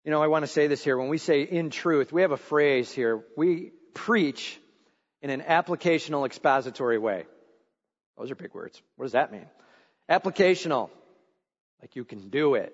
[0.09, 0.97] You know, I want to say this here.
[0.97, 3.23] When we say in truth, we have a phrase here.
[3.37, 4.59] We preach
[5.21, 7.27] in an applicational expository way.
[8.17, 8.81] Those are big words.
[8.95, 9.45] What does that mean?
[10.09, 10.89] Applicational.
[11.79, 12.73] Like you can do it.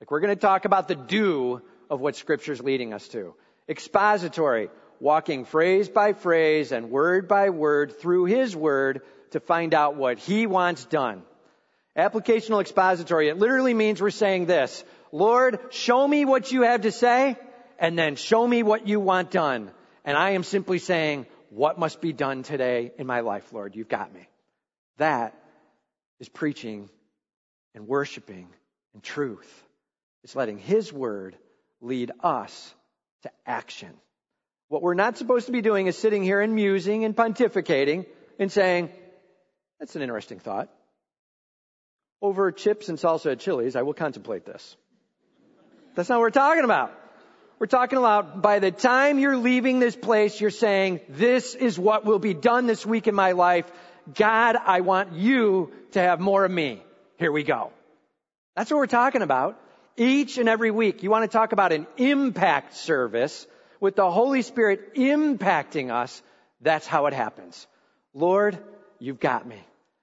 [0.00, 3.34] Like we're going to talk about the do of what scripture's leading us to.
[3.68, 4.70] Expository.
[4.98, 10.18] Walking phrase by phrase and word by word through his word to find out what
[10.18, 11.22] he wants done.
[11.98, 13.28] Applicational expository.
[13.28, 14.82] It literally means we're saying this.
[15.12, 17.36] Lord, show me what you have to say
[17.78, 19.70] and then show me what you want done.
[20.04, 23.76] And I am simply saying, what must be done today in my life, Lord?
[23.76, 24.26] You've got me.
[24.96, 25.38] That
[26.18, 26.88] is preaching
[27.74, 28.48] and worshiping
[28.94, 29.64] and truth.
[30.24, 31.36] It's letting His Word
[31.80, 32.74] lead us
[33.24, 33.90] to action.
[34.68, 38.06] What we're not supposed to be doing is sitting here and musing and pontificating
[38.38, 38.88] and saying,
[39.78, 40.70] that's an interesting thought.
[42.22, 44.76] Over chips and salsa at Chili's, I will contemplate this.
[45.94, 46.92] That's not what we're talking about.
[47.58, 52.04] We're talking about by the time you're leaving this place, you're saying, this is what
[52.04, 53.70] will be done this week in my life.
[54.14, 56.82] God, I want you to have more of me.
[57.18, 57.70] Here we go.
[58.56, 59.60] That's what we're talking about.
[59.96, 63.46] Each and every week, you want to talk about an impact service
[63.78, 66.22] with the Holy Spirit impacting us.
[66.62, 67.66] That's how it happens.
[68.14, 68.58] Lord,
[68.98, 69.60] you've got me.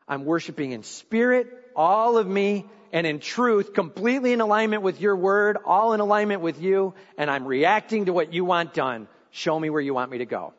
[0.07, 5.15] I'm worshiping in spirit, all of me, and in truth, completely in alignment with your
[5.15, 9.07] word, all in alignment with you, and I'm reacting to what you want done.
[9.31, 10.53] Show me where you want me to go.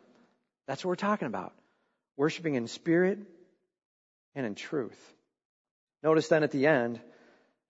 [0.67, 1.53] That's what we're talking about.
[2.17, 3.19] Worshiping in spirit
[4.35, 4.99] and in truth.
[6.03, 7.01] Notice then at the end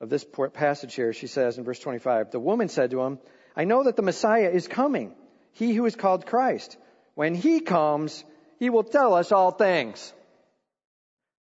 [0.00, 3.18] of this passage here, she says in verse 25, the woman said to him,
[3.56, 5.14] I know that the Messiah is coming,
[5.52, 6.76] he who is called Christ.
[7.14, 8.24] When he comes,
[8.58, 10.12] he will tell us all things.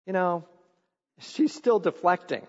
[0.07, 0.45] You know,
[1.19, 2.47] she's still deflecting.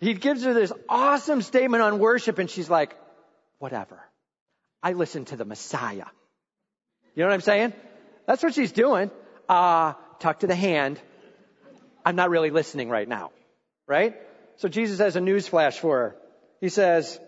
[0.00, 2.96] He gives her this awesome statement on worship, and she's like,
[3.58, 4.00] whatever.
[4.82, 6.06] I listen to the Messiah.
[7.14, 7.72] You know what I'm saying?
[8.26, 9.10] That's what she's doing.
[9.48, 11.00] Uh, talk to the hand.
[12.04, 13.30] I'm not really listening right now.
[13.86, 14.14] Right?
[14.56, 16.16] So Jesus has a news flash for her.
[16.60, 17.18] He says,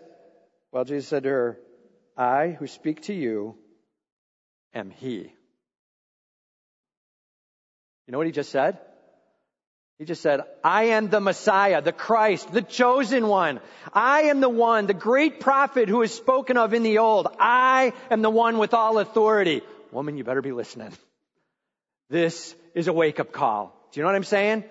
[0.72, 1.59] well, Jesus said to her,
[2.16, 3.57] I who speak to you
[4.74, 5.33] am he.
[8.07, 8.79] You know what he just said?
[9.98, 13.61] He just said, I am the Messiah, the Christ, the chosen one.
[13.94, 17.28] I am the one, the great prophet who is spoken of in the old.
[17.38, 19.62] I am the one with all authority.
[19.92, 20.92] Woman, you better be listening.
[22.11, 23.74] This is a wake up call.
[23.90, 24.64] Do you know what I'm saying?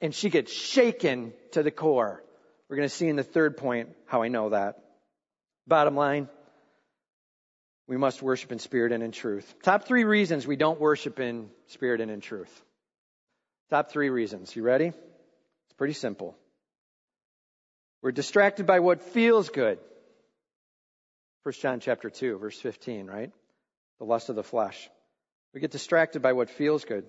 [0.00, 2.22] And she gets shaken to the core.
[2.68, 4.80] We're going to see in the third point how I know that.
[5.68, 6.28] Bottom line,
[7.86, 9.54] we must worship in spirit and in truth.
[9.62, 12.50] Top three reasons we don't worship in spirit and in truth.
[13.74, 14.54] Top three reasons.
[14.54, 14.86] You ready?
[14.86, 16.36] It's pretty simple.
[18.02, 19.80] We're distracted by what feels good.
[21.42, 23.32] 1 John chapter 2, verse 15, right?
[23.98, 24.88] The lust of the flesh.
[25.52, 27.04] We get distracted by what feels good.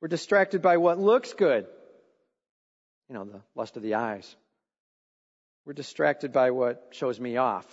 [0.00, 1.64] We're distracted by what looks good.
[3.08, 4.34] You know, the lust of the eyes.
[5.64, 7.68] We're distracted by what shows me off.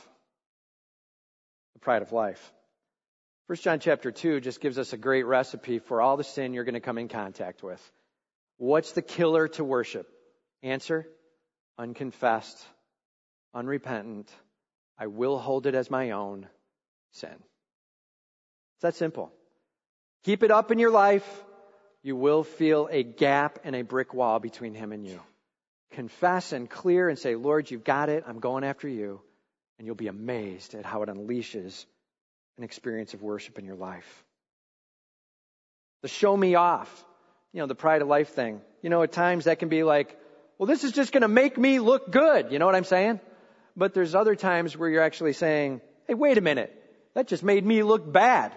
[1.74, 2.54] The pride of life.
[3.48, 6.66] 1 John chapter 2 just gives us a great recipe for all the sin you're
[6.66, 7.82] going to come in contact with.
[8.62, 10.08] What's the killer to worship?
[10.62, 11.08] Answer
[11.80, 12.64] unconfessed,
[13.56, 14.30] unrepentant.
[15.00, 16.48] I will hold it as my own
[17.14, 17.34] sin.
[18.76, 19.32] It's that simple.
[20.26, 21.28] Keep it up in your life.
[22.04, 25.20] You will feel a gap and a brick wall between him and you.
[25.94, 28.26] Confess and clear and say, Lord, you've got it.
[28.28, 29.22] I'm going after you.
[29.80, 31.84] And you'll be amazed at how it unleashes
[32.60, 34.24] an experience of worship in your life.
[36.04, 37.06] The show me off
[37.54, 38.62] you know, the pride of life thing.
[38.82, 40.18] You know, at times that can be like,
[40.58, 42.52] well, this is just going to make me look good.
[42.52, 43.20] You know what I'm saying?
[43.76, 46.78] But there's other times where you're actually saying, hey, wait a minute.
[47.14, 48.54] That just made me look bad.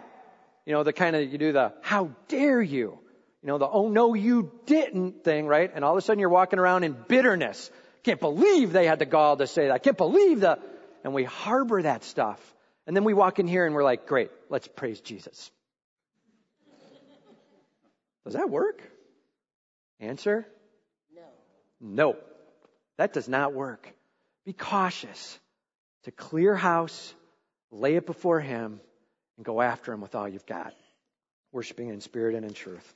[0.67, 2.99] You know, the kind of, you do the, how dare you?
[3.43, 5.71] You know, the, oh no, you didn't thing, right?
[5.75, 7.71] And all of a sudden you're walking around in bitterness.
[8.03, 9.83] Can't believe they had the gall to say that.
[9.83, 10.59] Can't believe the,
[11.05, 12.41] and we harbor that stuff.
[12.87, 15.51] And then we walk in here and we're like, great, let's praise Jesus.
[18.25, 18.83] Does that work?
[20.01, 20.47] Answer?
[21.15, 21.23] No.
[21.81, 22.17] No.
[22.97, 23.93] That does not work.
[24.45, 25.39] Be cautious
[26.05, 27.15] to clear house,
[27.71, 28.81] lay it before Him,
[29.37, 30.75] and go after Him with all you've got.
[31.53, 32.95] Worshiping in spirit and in truth.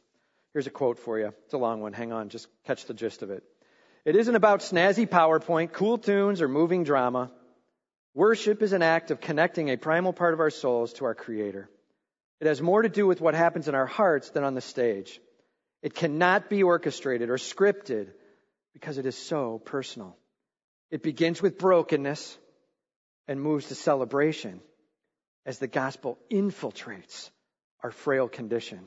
[0.53, 1.33] Here's a quote for you.
[1.45, 1.93] It's a long one.
[1.93, 2.29] Hang on.
[2.29, 3.45] Just catch the gist of it.
[4.05, 7.31] It isn't about snazzy PowerPoint, cool tunes, or moving drama.
[8.15, 11.69] Worship is an act of connecting a primal part of our souls to our Creator.
[12.41, 15.21] It has more to do with what happens in our hearts than on the stage.
[15.83, 18.09] It cannot be orchestrated or scripted
[18.73, 20.17] because it is so personal.
[20.91, 22.39] It begins with brokenness
[23.27, 24.61] and moves to celebration
[25.45, 27.31] as the gospel infiltrates
[27.83, 28.81] our frail condition.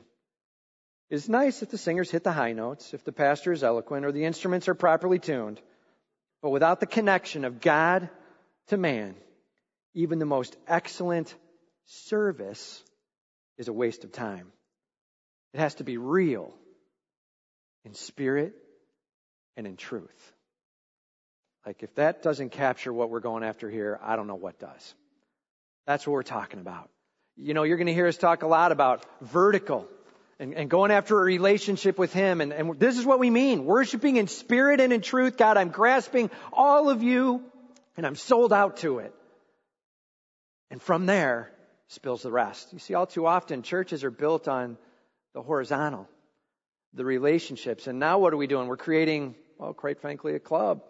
[1.10, 4.12] It's nice if the singers hit the high notes, if the pastor is eloquent, or
[4.12, 5.60] the instruments are properly tuned.
[6.40, 8.08] But without the connection of God
[8.68, 9.14] to man,
[9.94, 11.34] even the most excellent
[11.84, 12.82] service
[13.58, 14.52] is a waste of time.
[15.54, 16.52] It has to be real
[17.84, 18.54] in spirit
[19.56, 20.32] and in truth.
[21.66, 24.94] Like, if that doesn't capture what we're going after here, I don't know what does.
[25.86, 26.88] That's what we're talking about.
[27.36, 29.86] You know, you're going to hear us talk a lot about vertical
[30.38, 32.40] and, and going after a relationship with Him.
[32.40, 35.36] And, and this is what we mean worshiping in spirit and in truth.
[35.36, 37.42] God, I'm grasping all of you
[37.96, 39.14] and I'm sold out to it.
[40.70, 41.51] And from there
[41.92, 42.72] spills the rest.
[42.72, 44.78] You see, all too often, churches are built on
[45.34, 46.08] the horizontal,
[46.94, 47.86] the relationships.
[47.86, 48.66] And now what are we doing?
[48.66, 50.82] We're creating, well, quite frankly, a club.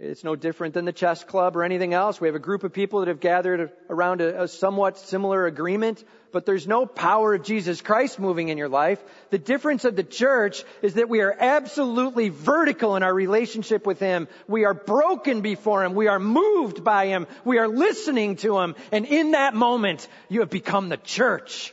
[0.00, 2.20] It's no different than the chess club or anything else.
[2.20, 6.02] We have a group of people that have gathered around a, a, somewhat similar agreement,
[6.32, 9.00] but there's no power of Jesus Christ moving in your life.
[9.30, 14.00] The difference of the church is that we are absolutely vertical in our relationship with
[14.00, 14.26] Him.
[14.48, 15.94] We are broken before Him.
[15.94, 17.28] We are moved by Him.
[17.44, 18.74] We are listening to Him.
[18.90, 21.72] And in that moment, you have become the church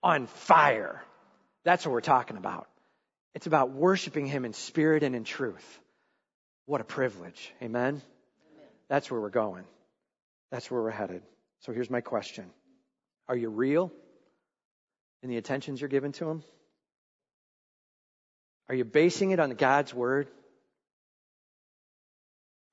[0.00, 1.02] on fire.
[1.64, 2.68] That's what we're talking about.
[3.34, 5.80] It's about worshiping Him in spirit and in truth.
[6.68, 7.50] What a privilege.
[7.62, 7.94] Amen?
[7.94, 8.02] Amen?
[8.90, 9.64] That's where we're going.
[10.50, 11.22] That's where we're headed.
[11.60, 12.44] So here's my question
[13.26, 13.90] Are you real
[15.22, 16.44] in the attentions you're giving to Him?
[18.68, 20.28] Are you basing it on God's Word?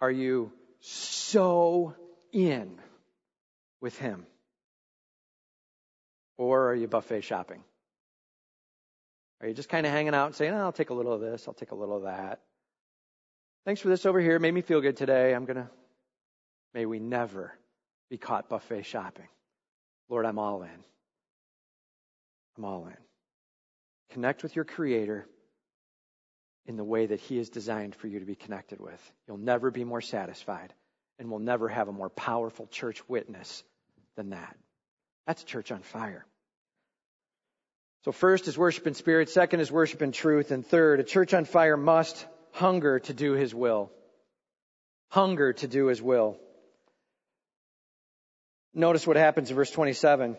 [0.02, 1.96] Are you so
[2.34, 2.78] in
[3.80, 4.26] with Him?
[6.38, 7.64] Or are you buffet shopping?
[9.40, 11.22] Are you just kind of hanging out and saying, oh, I'll take a little of
[11.22, 12.42] this, I'll take a little of that?
[13.66, 14.38] Thanks for this over here.
[14.38, 15.34] Made me feel good today.
[15.34, 15.68] I'm going to.
[16.76, 17.52] May we never
[18.12, 19.28] be caught buffet shopping.
[20.08, 20.84] Lord, I'm all in.
[22.58, 22.98] I'm all in.
[24.12, 25.26] Connect with your Creator
[26.68, 29.02] in the way that He is designed for you to be connected with.
[29.28, 30.72] You'll never be more satisfied,
[31.18, 33.64] and we'll never have a more powerful church witness
[34.16, 34.56] than that.
[35.26, 36.24] That's church on fire.
[38.04, 41.34] So, first is worship in spirit, second is worship in truth, and third, a church
[41.34, 43.92] on fire must hunger to do his will.
[45.10, 46.38] Hunger to do his will.
[48.74, 50.38] Notice what happens in verse 27.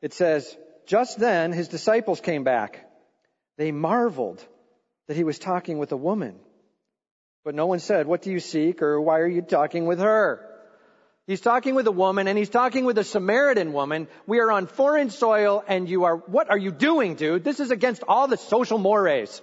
[0.00, 2.88] It says, Just then his disciples came back.
[3.58, 4.44] They marveled
[5.08, 6.36] that he was talking with a woman.
[7.44, 8.82] But no one said, What do you seek?
[8.82, 10.42] or Why are you talking with her?
[11.26, 14.06] He's talking with a woman and he's talking with a Samaritan woman.
[14.28, 17.42] We are on foreign soil and you are, what are you doing, dude?
[17.42, 19.42] This is against all the social mores.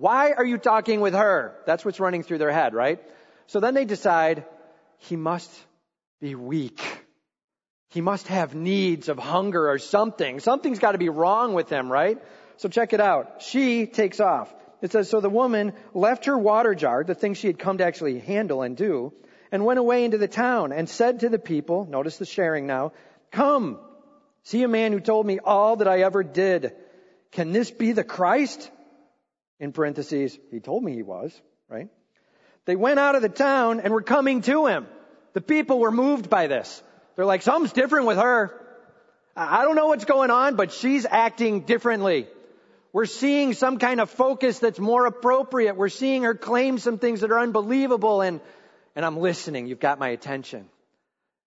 [0.00, 1.54] Why are you talking with her?
[1.66, 3.02] That's what's running through their head, right?
[3.48, 4.46] So then they decide
[4.96, 5.50] he must
[6.22, 6.80] be weak.
[7.90, 10.40] He must have needs of hunger or something.
[10.40, 12.16] Something's got to be wrong with him, right?
[12.56, 13.42] So check it out.
[13.42, 14.50] She takes off.
[14.80, 17.84] It says, so the woman left her water jar, the thing she had come to
[17.84, 19.12] actually handle and do,
[19.52, 22.92] and went away into the town and said to the people, notice the sharing now,
[23.32, 23.78] come,
[24.44, 26.72] see a man who told me all that I ever did.
[27.32, 28.70] Can this be the Christ?
[29.60, 31.88] In parentheses, he told me he was, right?
[32.64, 34.86] They went out of the town and were coming to him.
[35.34, 36.82] The people were moved by this.
[37.14, 38.56] They're like, something's different with her.
[39.36, 42.26] I don't know what's going on, but she's acting differently.
[42.92, 45.76] We're seeing some kind of focus that's more appropriate.
[45.76, 48.40] We're seeing her claim some things that are unbelievable and,
[48.96, 49.66] and I'm listening.
[49.66, 50.68] You've got my attention.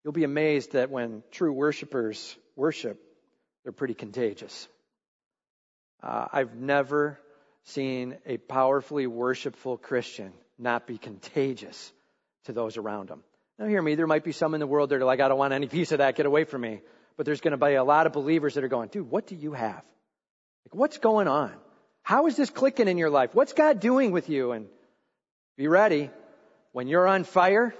[0.03, 3.01] You'll be amazed that when true worshipers worship,
[3.63, 4.67] they're pretty contagious.
[6.01, 7.19] Uh, I've never
[7.65, 11.91] seeing a powerfully worshipful Christian not be contagious
[12.45, 13.23] to those around them.
[13.57, 15.37] Now, hear me, there might be some in the world that are like, I don't
[15.37, 16.81] want any piece of that, get away from me.
[17.15, 19.35] But there's going to be a lot of believers that are going, dude, what do
[19.35, 19.83] you have?
[20.65, 21.53] Like, what's going on?
[22.01, 23.33] How is this clicking in your life?
[23.33, 24.51] What's God doing with you?
[24.51, 24.67] And
[25.57, 26.09] be ready.
[26.71, 27.73] When you're on fire,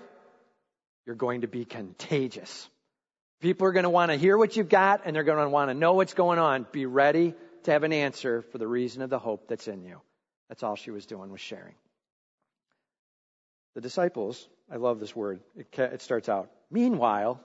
[1.06, 2.70] you're going to be contagious.
[3.42, 5.70] People are going to want to hear what you've got and they're going to want
[5.70, 6.66] to know what's going on.
[6.72, 7.34] Be ready
[7.64, 10.02] to have an answer for the reason of the hope that's in you.
[10.50, 11.76] That's all she was doing was sharing.
[13.76, 15.40] The disciples, I love this word.
[15.58, 17.40] It, it starts out, meanwhile.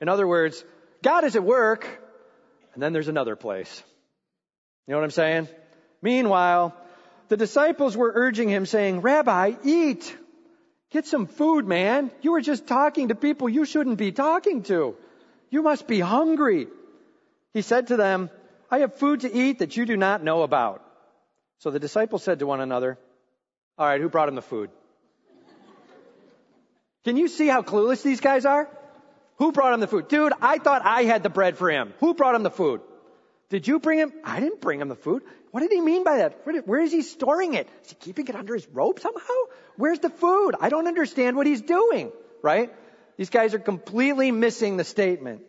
[0.00, 0.64] In other words,
[1.02, 1.86] God is at work,
[2.74, 3.82] and then there's another place.
[4.86, 5.48] You know what I'm saying?
[6.02, 6.76] Meanwhile,
[7.28, 10.16] the disciples were urging him saying, Rabbi, eat.
[10.90, 12.10] Get some food, man.
[12.20, 14.96] You were just talking to people you shouldn't be talking to.
[15.50, 16.68] You must be hungry.
[17.52, 18.30] He said to them,
[18.74, 20.82] I have food to eat that you do not know about.
[21.58, 22.98] So the disciples said to one another,
[23.78, 24.68] All right, who brought him the food?
[27.04, 28.68] Can you see how clueless these guys are?
[29.36, 30.08] Who brought him the food?
[30.08, 31.94] Dude, I thought I had the bread for him.
[32.00, 32.80] Who brought him the food?
[33.48, 34.12] Did you bring him?
[34.24, 35.22] I didn't bring him the food.
[35.52, 36.40] What did he mean by that?
[36.42, 37.68] Where, where is he storing it?
[37.84, 39.40] Is he keeping it under his robe somehow?
[39.76, 40.56] Where's the food?
[40.60, 42.10] I don't understand what he's doing,
[42.42, 42.74] right?
[43.18, 45.42] These guys are completely missing the statement.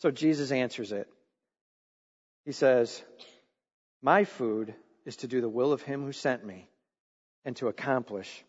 [0.00, 1.08] So Jesus answers it.
[2.48, 3.04] He says,
[4.00, 4.74] My food
[5.04, 6.66] is to do the will of him who sent me
[7.44, 8.42] and to accomplish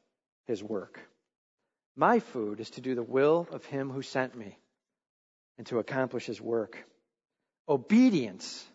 [0.48, 1.02] his work.
[1.98, 4.58] My food is to do the will of him who sent me
[5.58, 6.82] and to accomplish his work.
[7.68, 8.66] Obedience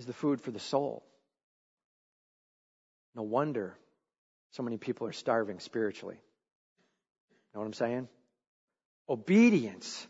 [0.00, 1.04] is the food for the soul.
[3.14, 3.78] No wonder
[4.50, 6.18] so many people are starving spiritually.
[7.54, 8.08] Know what I'm saying?
[9.08, 10.04] Obedience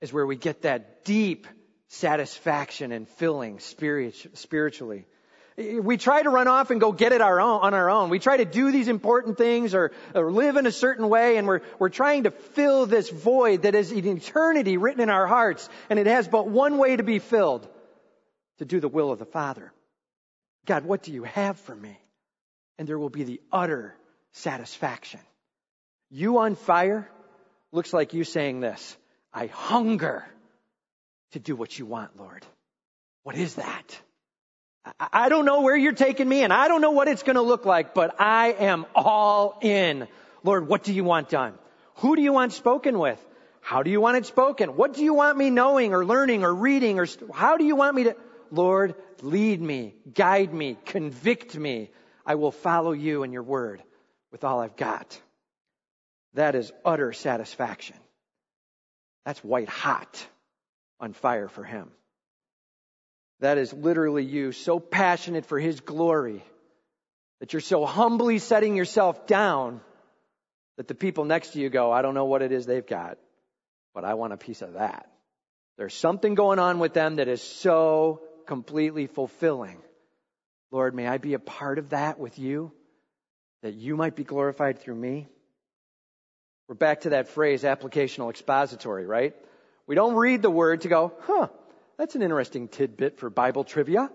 [0.00, 1.48] is where we get that deep
[1.88, 5.06] satisfaction and filling spiritually.
[5.56, 8.10] We try to run off and go get it our own, on our own.
[8.10, 11.48] We try to do these important things or, or live in a certain way and
[11.48, 15.68] we're, we're trying to fill this void that is an eternity written in our hearts
[15.90, 17.66] and it has but one way to be filled
[18.58, 19.72] to do the will of the Father.
[20.64, 21.98] God, what do you have for me?
[22.78, 23.96] And there will be the utter
[24.32, 25.20] satisfaction.
[26.10, 27.10] You on fire
[27.72, 28.96] looks like you saying this
[29.32, 30.24] I hunger
[31.32, 32.44] to do what you want, Lord.
[33.22, 34.00] What is that?
[34.98, 37.42] I don't know where you're taking me and I don't know what it's going to
[37.42, 40.08] look like, but I am all in.
[40.42, 41.54] Lord, what do you want done?
[41.96, 43.22] Who do you want spoken with?
[43.60, 44.76] How do you want it spoken?
[44.76, 47.96] What do you want me knowing or learning or reading or how do you want
[47.96, 48.16] me to?
[48.50, 51.90] Lord, lead me, guide me, convict me.
[52.24, 53.82] I will follow you and your word
[54.32, 55.20] with all I've got.
[56.34, 57.96] That is utter satisfaction.
[59.26, 60.26] That's white hot
[61.00, 61.90] on fire for him.
[63.40, 66.42] That is literally you, so passionate for his glory
[67.40, 69.80] that you're so humbly setting yourself down
[70.76, 73.18] that the people next to you go, I don't know what it is they've got,
[73.94, 75.10] but I want a piece of that.
[75.76, 79.78] There's something going on with them that is so completely fulfilling.
[80.72, 82.72] Lord, may I be a part of that with you,
[83.62, 85.28] that you might be glorified through me.
[86.68, 89.34] We're back to that phrase, applicational expository, right?
[89.88, 91.48] We don't read the word to go, huh,
[91.96, 94.10] that's an interesting tidbit for Bible trivia,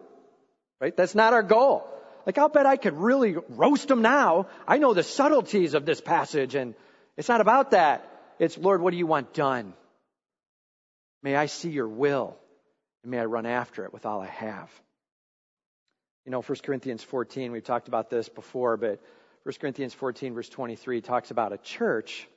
[0.80, 0.95] right?
[0.95, 1.86] That's not our goal.
[2.26, 4.47] Like, I'll bet I could really roast them now.
[4.65, 6.76] I know the subtleties of this passage, and
[7.17, 8.07] it's not about that.
[8.39, 9.74] It's, Lord, what do you want done?
[11.24, 12.38] May I see your will
[13.01, 14.69] and may I run after it with all I have.
[16.26, 19.01] You know, 1 Corinthians 14, we've talked about this before, but
[19.43, 22.28] 1 Corinthians 14, verse 23, talks about a church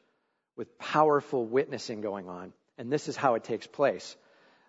[0.57, 2.53] with powerful witnessing going on.
[2.79, 4.17] And this is how it takes place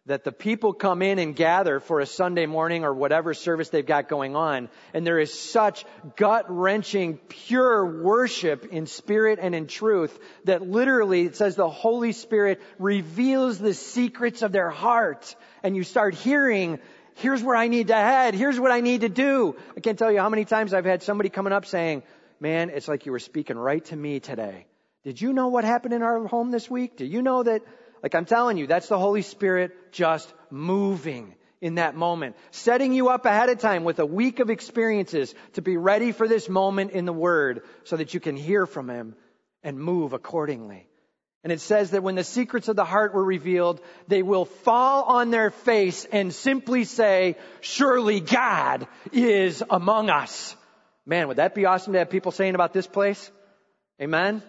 [0.08, 3.86] that the people come in and gather for a Sunday morning or whatever service they've
[3.86, 5.86] got going on, and there is such
[6.16, 12.14] gut wrenching, pure worship in spirit and in truth that literally it says the Holy
[12.14, 16.80] Spirit reveals the secrets of their heart, and you start hearing,
[17.16, 19.58] here's where I need to head, here's what I need to do.
[19.76, 22.02] I can't tell you how many times I've had somebody coming up saying,
[22.40, 24.68] man, it's like you were speaking right to me today.
[25.04, 26.96] Did you know what happened in our home this week?
[26.96, 27.62] Do you know that
[28.04, 33.10] like I'm telling you, that's the Holy Spirit just moving in that moment, setting you
[33.10, 36.92] up ahead of time with a week of experiences to be ready for this moment
[36.92, 39.16] in the Word so that you can hear from Him
[39.64, 40.88] and move accordingly.
[41.44, 45.04] And it says that when the secrets of the heart were revealed, they will fall
[45.04, 50.56] on their face and simply say, surely God is among us.
[51.06, 53.32] Man, would that be awesome to have people saying about this place?
[54.02, 54.44] Amen?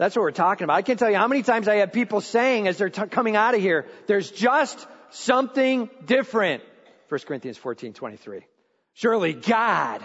[0.00, 0.78] That's what we're talking about.
[0.78, 3.36] I can't tell you how many times I have people saying as they're t- coming
[3.36, 6.62] out of here, there's just something different.
[7.10, 8.40] 1 Corinthians 14, 23.
[8.94, 10.02] Surely God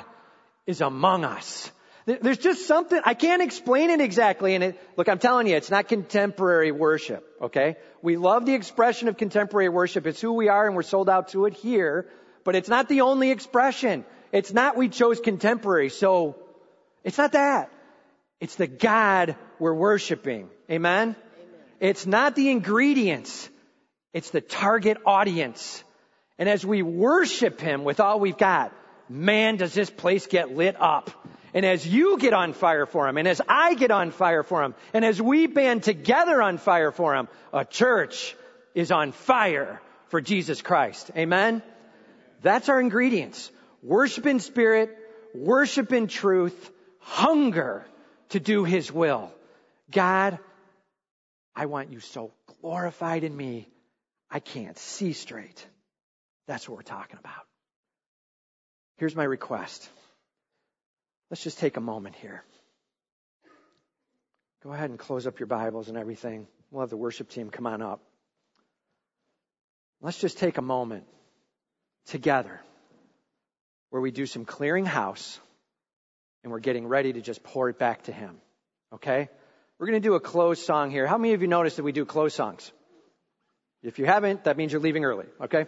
[0.67, 1.71] is among us.
[2.05, 4.53] There's just something, I can't explain it exactly.
[4.53, 7.77] And it, look, I'm telling you, it's not contemporary worship, okay?
[8.01, 10.05] We love the expression of contemporary worship.
[10.07, 12.09] It's who we are and we're sold out to it here.
[12.43, 14.03] But it's not the only expression.
[14.33, 16.35] It's not we chose contemporary, so
[17.05, 17.71] it's not that.
[18.41, 20.49] It's the God we're worshiping.
[20.69, 21.09] Amen?
[21.09, 21.15] Amen?
[21.79, 23.49] It's not the ingredients.
[24.13, 25.83] It's the target audience.
[26.37, 28.73] And as we worship Him with all we've got,
[29.09, 31.11] man, does this place get lit up.
[31.53, 34.63] And as you get on fire for Him, and as I get on fire for
[34.63, 38.35] Him, and as we band together on fire for Him, a church
[38.73, 41.11] is on fire for Jesus Christ.
[41.15, 41.63] Amen?
[42.41, 43.51] That's our ingredients.
[43.81, 44.97] Worship in spirit,
[45.33, 47.85] worship in truth, hunger
[48.29, 49.31] to do His will.
[49.91, 50.39] God,
[51.55, 53.69] I want you so glorified in me,
[54.29, 55.65] I can't see straight.
[56.47, 57.45] That's what we're talking about.
[58.97, 59.89] Here's my request.
[61.29, 62.43] Let's just take a moment here.
[64.63, 66.47] Go ahead and close up your Bibles and everything.
[66.71, 68.01] We'll have the worship team come on up.
[70.01, 71.05] Let's just take a moment
[72.07, 72.59] together
[73.89, 75.39] where we do some clearing house
[76.43, 78.37] and we're getting ready to just pour it back to Him.
[78.93, 79.29] Okay?
[79.77, 81.05] We're going to do a close song here.
[81.05, 82.71] How many of you noticed that we do close songs?
[83.83, 85.25] If you haven't, that means you're leaving early.
[85.41, 85.65] Okay?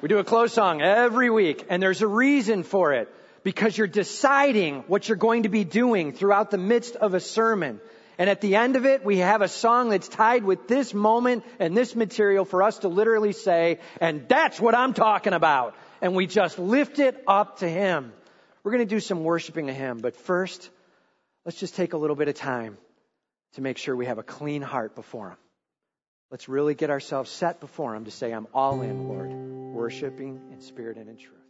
[0.00, 3.86] We do a close song every week and there's a reason for it because you're
[3.86, 7.80] deciding what you're going to be doing throughout the midst of a sermon.
[8.16, 11.44] And at the end of it, we have a song that's tied with this moment
[11.58, 15.74] and this material for us to literally say, and that's what I'm talking about.
[16.00, 18.12] And we just lift it up to Him.
[18.62, 20.70] We're going to do some worshiping of Him, but first,
[21.44, 22.78] let's just take a little bit of time
[23.54, 25.36] to make sure we have a clean heart before Him.
[26.30, 29.30] Let's really get ourselves set before Him to say, I'm all in, Lord,
[29.74, 31.43] worshiping in spirit and in truth.